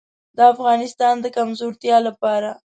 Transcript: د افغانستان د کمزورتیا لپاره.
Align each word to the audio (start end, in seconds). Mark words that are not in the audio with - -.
د 0.37 0.39
افغانستان 0.53 1.15
د 1.21 1.25
کمزورتیا 1.37 1.97
لپاره. 2.07 2.49